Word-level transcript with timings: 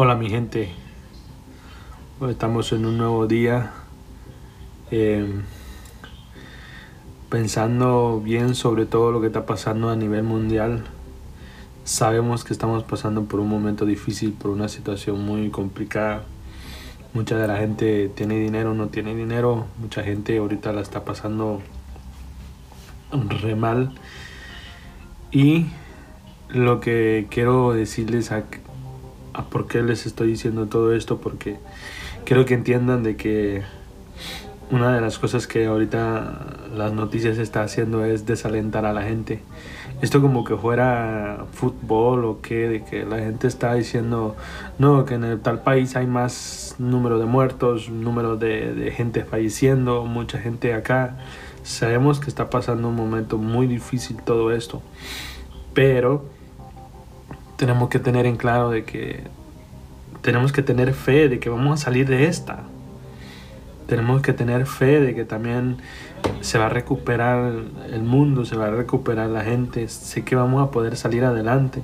Hola 0.00 0.14
mi 0.14 0.30
gente, 0.30 0.70
Hoy 2.20 2.30
estamos 2.30 2.70
en 2.70 2.86
un 2.86 2.98
nuevo 2.98 3.26
día 3.26 3.72
eh, 4.92 5.42
pensando 7.28 8.20
bien 8.20 8.54
sobre 8.54 8.86
todo 8.86 9.10
lo 9.10 9.20
que 9.20 9.26
está 9.26 9.44
pasando 9.44 9.90
a 9.90 9.96
nivel 9.96 10.22
mundial. 10.22 10.84
Sabemos 11.82 12.44
que 12.44 12.52
estamos 12.52 12.84
pasando 12.84 13.24
por 13.24 13.40
un 13.40 13.48
momento 13.48 13.86
difícil, 13.86 14.34
por 14.34 14.52
una 14.52 14.68
situación 14.68 15.24
muy 15.24 15.50
complicada. 15.50 16.22
Mucha 17.12 17.36
de 17.36 17.48
la 17.48 17.56
gente 17.56 18.08
tiene 18.08 18.38
dinero, 18.38 18.74
no 18.74 18.90
tiene 18.90 19.16
dinero. 19.16 19.66
Mucha 19.80 20.04
gente 20.04 20.38
ahorita 20.38 20.72
la 20.72 20.80
está 20.80 21.04
pasando 21.04 21.60
re 23.42 23.56
mal. 23.56 23.96
Y 25.32 25.66
lo 26.50 26.78
que 26.78 27.26
quiero 27.30 27.72
decirles 27.72 28.30
a, 28.30 28.44
a 29.38 29.44
por 29.44 29.68
qué 29.68 29.82
les 29.82 30.04
estoy 30.04 30.28
diciendo 30.28 30.66
todo 30.66 30.92
esto, 30.92 31.18
porque 31.18 31.58
quiero 32.24 32.44
que 32.44 32.54
entiendan 32.54 33.04
de 33.04 33.16
que 33.16 33.62
una 34.70 34.94
de 34.94 35.00
las 35.00 35.18
cosas 35.18 35.46
que 35.46 35.66
ahorita 35.66 36.66
las 36.76 36.92
noticias 36.92 37.38
está 37.38 37.62
haciendo 37.62 38.04
es 38.04 38.26
desalentar 38.26 38.84
a 38.84 38.92
la 38.92 39.02
gente. 39.02 39.40
Esto 40.02 40.20
como 40.20 40.44
que 40.44 40.56
fuera 40.56 41.46
fútbol 41.52 42.24
o 42.24 42.40
que, 42.40 42.68
de 42.68 42.84
que 42.84 43.04
la 43.04 43.18
gente 43.18 43.46
está 43.46 43.74
diciendo, 43.74 44.36
no, 44.78 45.04
que 45.04 45.14
en 45.14 45.24
el 45.24 45.40
tal 45.40 45.62
país 45.62 45.96
hay 45.96 46.06
más 46.06 46.74
número 46.78 47.18
de 47.18 47.26
muertos, 47.26 47.88
número 47.88 48.36
de, 48.36 48.74
de 48.74 48.90
gente 48.90 49.24
falleciendo, 49.24 50.04
mucha 50.04 50.38
gente 50.38 50.74
acá. 50.74 51.16
Sabemos 51.62 52.18
que 52.18 52.28
está 52.28 52.50
pasando 52.50 52.88
un 52.88 52.96
momento 52.96 53.38
muy 53.38 53.66
difícil 53.66 54.18
todo 54.22 54.52
esto, 54.52 54.82
pero 55.74 56.24
tenemos 57.58 57.88
que 57.88 57.98
tener 57.98 58.24
en 58.24 58.36
claro 58.36 58.70
de 58.70 58.84
que 58.84 59.24
tenemos 60.22 60.52
que 60.52 60.62
tener 60.62 60.94
fe 60.94 61.28
de 61.28 61.40
que 61.40 61.50
vamos 61.50 61.80
a 61.80 61.84
salir 61.84 62.08
de 62.08 62.26
esta. 62.26 62.62
Tenemos 63.88 64.22
que 64.22 64.32
tener 64.32 64.64
fe 64.64 65.00
de 65.00 65.14
que 65.14 65.24
también 65.24 65.78
se 66.40 66.58
va 66.58 66.66
a 66.66 66.68
recuperar 66.68 67.52
el 67.90 68.02
mundo, 68.02 68.44
se 68.44 68.56
va 68.56 68.66
a 68.66 68.70
recuperar 68.70 69.28
la 69.30 69.42
gente. 69.42 69.88
Sé 69.88 70.24
que 70.24 70.36
vamos 70.36 70.66
a 70.66 70.70
poder 70.70 70.96
salir 70.96 71.24
adelante. 71.24 71.82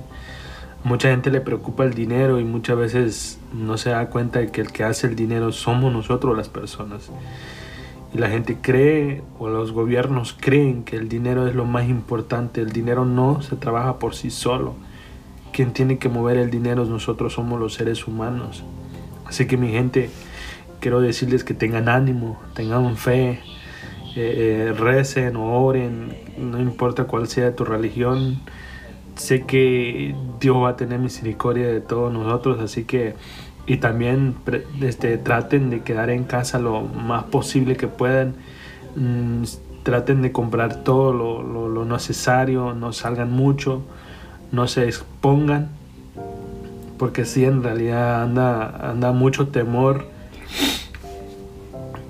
Mucha 0.85 1.09
gente 1.09 1.29
le 1.29 1.41
preocupa 1.41 1.83
el 1.83 1.93
dinero 1.93 2.39
y 2.39 2.45
muchas 2.45 2.77
veces 2.77 3.39
no 3.53 3.77
se 3.77 3.89
da 3.89 4.07
cuenta 4.07 4.39
de 4.39 4.51
que 4.51 4.61
el 4.61 4.71
que 4.71 4.85
hace 4.85 5.07
el 5.07 5.15
dinero 5.15 5.51
somos 5.51 5.91
nosotros 5.91 6.37
las 6.37 6.47
personas. 6.47 7.09
Y 8.13 8.17
la 8.17 8.29
gente 8.29 8.59
cree 8.61 9.23
o 9.39 9.49
los 9.49 9.73
gobiernos 9.73 10.37
creen 10.39 10.85
que 10.85 10.95
el 10.95 11.09
dinero 11.09 11.47
es 11.47 11.55
lo 11.55 11.65
más 11.65 11.89
importante. 11.89 12.61
El 12.61 12.71
dinero 12.71 13.03
no 13.03 13.41
se 13.41 13.57
trabaja 13.57 13.99
por 13.99 14.15
sí 14.15 14.29
solo. 14.29 14.75
Quien 15.55 15.71
tiene 15.71 15.97
que 15.99 16.09
mover 16.09 16.35
el 16.35 16.51
dinero 16.51 16.83
nosotros 16.83 17.31
somos 17.31 17.57
los 17.61 17.75
seres 17.75 18.07
humanos. 18.07 18.65
Así 19.25 19.47
que 19.47 19.55
mi 19.55 19.69
gente, 19.69 20.09
quiero 20.81 20.99
decirles 20.99 21.45
que 21.45 21.53
tengan 21.53 21.87
ánimo, 21.87 22.37
tengan 22.55 22.97
fe, 22.97 23.29
eh, 23.29 23.39
eh, 24.17 24.73
recen 24.77 25.37
o 25.37 25.63
oren, 25.63 26.13
no 26.37 26.59
importa 26.59 27.05
cuál 27.05 27.29
sea 27.29 27.55
tu 27.55 27.63
religión. 27.63 28.41
Sé 29.15 29.45
que 29.45 30.13
Dios 30.41 30.57
va 30.57 30.71
a 30.71 30.75
tener 30.75 30.99
misericordia 30.99 31.67
de 31.67 31.79
todos 31.79 32.11
nosotros, 32.11 32.59
así 32.59 32.83
que 32.83 33.15
y 33.65 33.77
también 33.77 34.35
este, 34.81 35.17
traten 35.17 35.69
de 35.69 35.83
quedar 35.83 36.09
en 36.09 36.25
casa 36.25 36.59
lo 36.59 36.81
más 36.81 37.23
posible 37.23 37.77
que 37.77 37.87
puedan. 37.87 38.35
Mm, 38.97 39.43
traten 39.83 40.21
de 40.21 40.33
comprar 40.33 40.83
todo 40.83 41.13
lo, 41.13 41.41
lo, 41.41 41.69
lo, 41.69 41.85
necesario, 41.85 42.73
no 42.73 42.91
salgan 42.91 43.31
mucho, 43.31 43.83
no 44.51 44.67
se 44.67 44.85
expongan, 44.85 45.69
porque 46.97 47.25
si 47.25 47.45
en 47.45 47.63
realidad 47.63 48.23
anda, 48.23 48.89
anda 48.89 49.11
mucho 49.11 49.47
temor 49.49 50.15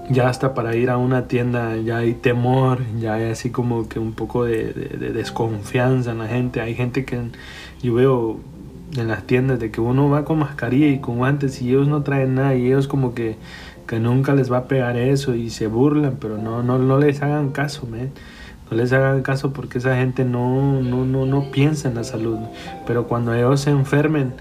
ya 0.09 0.29
hasta 0.29 0.53
para 0.53 0.75
ir 0.75 0.89
a 0.89 0.97
una 0.97 1.27
tienda 1.27 1.77
ya 1.77 1.97
hay 1.97 2.13
temor, 2.13 2.79
ya 2.99 3.15
hay 3.15 3.31
así 3.31 3.49
como 3.49 3.89
que 3.89 3.99
un 3.99 4.13
poco 4.13 4.45
de, 4.45 4.73
de, 4.73 5.11
desconfianza 5.11 6.11
en 6.11 6.19
la 6.19 6.27
gente. 6.27 6.61
Hay 6.61 6.75
gente 6.75 7.05
que 7.05 7.19
yo 7.81 7.95
veo 7.95 8.39
en 8.95 9.07
las 9.07 9.23
tiendas 9.25 9.59
de 9.59 9.71
que 9.71 9.81
uno 9.81 10.09
va 10.09 10.25
con 10.25 10.39
mascarilla 10.39 10.87
y 10.87 10.99
con 10.99 11.17
guantes 11.17 11.61
y 11.61 11.69
ellos 11.69 11.87
no 11.87 12.03
traen 12.03 12.35
nada 12.35 12.55
y 12.55 12.67
ellos 12.67 12.87
como 12.87 13.13
que, 13.13 13.37
que 13.87 13.99
nunca 13.99 14.35
les 14.35 14.51
va 14.51 14.57
a 14.59 14.67
pegar 14.67 14.95
eso 14.97 15.33
y 15.33 15.49
se 15.49 15.67
burlan, 15.67 16.17
pero 16.19 16.37
no, 16.37 16.61
no, 16.61 16.77
no 16.77 16.99
les 16.99 17.21
hagan 17.21 17.49
caso. 17.49 17.87
No 18.69 18.77
les 18.77 18.91
hagan 18.93 19.21
caso 19.21 19.53
porque 19.53 19.77
esa 19.77 19.95
gente 19.95 20.25
no, 20.25 20.81
no, 20.81 21.05
no, 21.05 21.25
no 21.25 21.51
piensa 21.51 21.87
en 21.87 21.95
la 21.95 22.03
salud. 22.03 22.39
Pero 22.87 23.07
cuando 23.07 23.33
ellos 23.33 23.61
se 23.61 23.69
enfermen, 23.69 24.33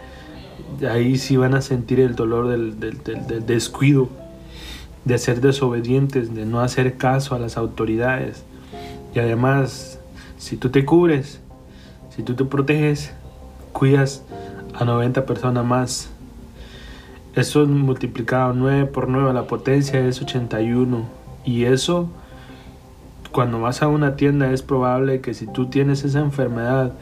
ahí 0.91 1.19
sí 1.19 1.37
van 1.37 1.55
a 1.55 1.61
sentir 1.61 2.01
el 2.01 2.15
dolor 2.15 2.49
del, 2.49 2.81
del, 2.81 3.03
del, 3.03 3.47
descuido 3.47 4.09
de 5.05 5.19
ser 5.19 5.41
desobedientes, 5.41 6.35
de 6.35 6.47
no 6.47 6.61
hacer 6.61 6.97
caso 6.97 7.35
a 7.35 7.39
las 7.39 7.57
autoridades. 7.57 8.45
Y 9.15 9.19
además, 9.19 9.99
si 10.39 10.57
tú 10.57 10.71
te 10.71 10.85
cubres, 10.85 11.41
si 12.15 12.23
tú 12.23 12.35
te 12.35 12.45
proteges, 12.45 13.13
cuidas 13.73 14.23
a 14.75 14.85
90 14.85 15.27
personas 15.27 15.65
más. 15.65 16.11
Eso 17.35 17.67
multiplicado 17.67 18.55
9 18.55 18.87
por 18.87 19.09
9, 19.09 19.33
la 19.35 19.47
potencia 19.47 20.01
es 20.07 20.23
81. 20.23 21.05
Y 21.45 21.65
eso, 21.65 22.09
cuando 23.35 23.61
vas 23.61 23.83
a 23.83 23.89
una 23.89 24.17
tienda, 24.17 24.51
es 24.53 24.63
probable 24.63 25.21
que 25.21 25.35
si 25.35 25.47
tú 25.47 25.67
tienes 25.67 26.05
esa 26.05 26.21
enfermedad, 26.21 26.93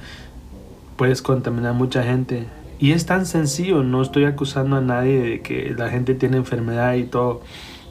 puedes 0.96 1.22
contaminar 1.22 1.70
a 1.70 1.74
mucha 1.74 2.02
gente. 2.02 2.46
Y 2.80 2.92
es 2.92 3.06
tan 3.06 3.26
sencillo, 3.26 3.84
no 3.84 4.02
estoy 4.02 4.24
acusando 4.24 4.76
a 4.76 4.80
nadie 4.80 5.22
de 5.22 5.40
que 5.42 5.72
la 5.76 5.90
gente 5.90 6.14
tiene 6.14 6.38
enfermedad 6.38 6.94
y 6.94 7.04
todo 7.04 7.42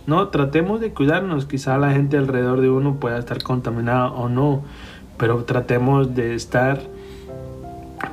no, 0.08 0.30
tratemos 0.30 0.82
de 0.82 0.92
cuidarnos. 0.92 1.46
Quizá 1.46 1.78
la 1.78 1.92
gente 1.92 2.18
alrededor 2.18 2.62
de 2.62 2.70
uno 2.70 2.96
pueda 2.96 3.20
estar 3.20 3.44
contaminada 3.44 4.08
o 4.12 4.30
no, 4.30 4.64
pero 5.18 5.44
tratemos 5.44 6.16
de 6.16 6.34
estar 6.34 6.82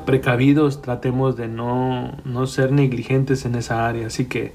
precavidos, 0.05 0.83
tratemos 0.83 1.37
de 1.37 1.49
no, 1.49 2.12
no 2.25 2.47
ser 2.47 2.72
negligentes 2.72 3.47
en 3.47 3.55
esa 3.55 3.89
área. 3.89 4.09
Así 4.09 4.27
que 4.27 4.53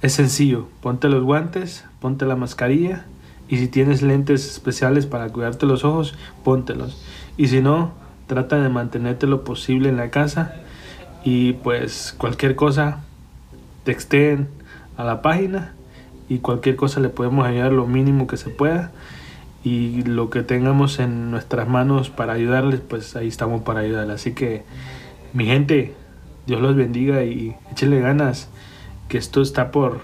es 0.00 0.12
sencillo, 0.12 0.68
ponte 0.80 1.08
los 1.08 1.24
guantes, 1.24 1.84
ponte 2.00 2.24
la 2.24 2.36
mascarilla 2.36 3.04
y 3.50 3.58
si 3.58 3.66
tienes 3.66 4.00
lentes 4.00 4.48
especiales 4.48 5.06
para 5.06 5.28
cuidarte 5.28 5.66
los 5.66 5.84
ojos, 5.84 6.14
póntelos. 6.44 7.02
Y 7.36 7.48
si 7.48 7.60
no, 7.60 7.92
trata 8.28 8.60
de 8.60 8.68
mantenerte 8.68 9.26
lo 9.26 9.42
posible 9.42 9.88
en 9.88 9.96
la 9.96 10.10
casa 10.10 10.54
y 11.24 11.54
pues 11.54 12.14
cualquier 12.16 12.54
cosa, 12.54 13.00
texten 13.82 14.48
a 14.96 15.02
la 15.02 15.20
página 15.20 15.74
y 16.28 16.38
cualquier 16.38 16.76
cosa 16.76 17.00
le 17.00 17.08
podemos 17.08 17.44
ayudar 17.44 17.72
lo 17.72 17.88
mínimo 17.88 18.28
que 18.28 18.36
se 18.36 18.50
pueda 18.50 18.92
y 19.64 20.04
lo 20.04 20.30
que 20.30 20.42
tengamos 20.42 21.00
en 21.00 21.32
nuestras 21.32 21.68
manos 21.68 22.08
para 22.08 22.34
ayudarles, 22.34 22.80
pues 22.80 23.16
ahí 23.16 23.26
estamos 23.26 23.62
para 23.62 23.80
ayudarles. 23.80 24.14
Así 24.14 24.32
que 24.32 24.62
mi 25.32 25.46
gente, 25.46 25.92
Dios 26.46 26.60
los 26.60 26.76
bendiga 26.76 27.24
y 27.24 27.56
échenle 27.72 27.98
ganas, 27.98 28.48
que 29.08 29.18
esto 29.18 29.42
está 29.42 29.72
por, 29.72 29.98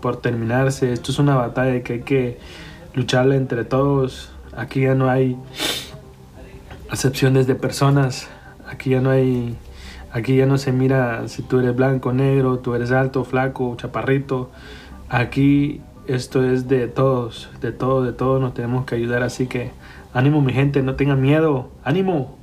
por 0.00 0.16
terminarse, 0.16 0.94
esto 0.94 1.12
es 1.12 1.18
una 1.18 1.36
batalla 1.36 1.82
que 1.82 1.92
hay 1.92 2.00
que 2.00 2.38
lucharla 2.94 3.36
entre 3.36 3.64
todos, 3.64 4.32
aquí 4.56 4.82
ya 4.82 4.94
no 4.94 5.08
hay 5.08 5.36
acepciones 6.90 7.46
de 7.46 7.54
personas, 7.54 8.28
aquí 8.68 8.90
ya 8.90 9.00
no 9.00 9.10
hay, 9.10 9.56
aquí 10.12 10.36
ya 10.36 10.46
no 10.46 10.58
se 10.58 10.72
mira 10.72 11.28
si 11.28 11.42
tú 11.42 11.60
eres 11.60 11.74
blanco, 11.74 12.12
negro, 12.12 12.58
tú 12.58 12.74
eres 12.74 12.90
alto, 12.90 13.24
flaco, 13.24 13.74
chaparrito, 13.76 14.50
Aquí 15.10 15.80
esto 16.06 16.44
es 16.44 16.68
de 16.68 16.86
todos, 16.86 17.50
de 17.60 17.72
todos, 17.72 18.06
de 18.06 18.12
todos 18.12 18.40
nos 18.40 18.54
tenemos 18.54 18.84
que 18.84 18.94
ayudar, 18.94 19.24
así 19.24 19.48
que 19.48 19.72
ánimo 20.14 20.40
mi 20.40 20.52
gente, 20.52 20.84
no 20.84 20.94
tengan 20.94 21.20
miedo, 21.20 21.68
ánimo. 21.82 22.38